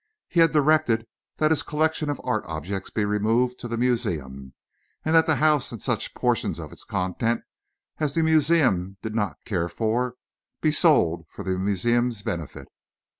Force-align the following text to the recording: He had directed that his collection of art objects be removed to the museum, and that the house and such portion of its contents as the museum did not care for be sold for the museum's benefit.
He 0.29 0.39
had 0.39 0.51
directed 0.51 1.05
that 1.37 1.51
his 1.51 1.61
collection 1.61 2.09
of 2.09 2.19
art 2.23 2.43
objects 2.47 2.89
be 2.89 3.05
removed 3.05 3.59
to 3.59 3.67
the 3.67 3.77
museum, 3.77 4.55
and 5.05 5.13
that 5.13 5.27
the 5.27 5.35
house 5.35 5.71
and 5.71 5.79
such 5.79 6.15
portion 6.15 6.59
of 6.59 6.71
its 6.71 6.83
contents 6.83 7.43
as 7.99 8.15
the 8.15 8.23
museum 8.23 8.97
did 9.03 9.13
not 9.13 9.45
care 9.45 9.69
for 9.69 10.15
be 10.59 10.71
sold 10.71 11.27
for 11.29 11.43
the 11.43 11.55
museum's 11.59 12.23
benefit. 12.23 12.67